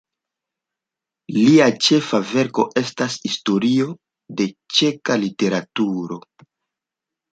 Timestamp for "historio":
3.27-3.87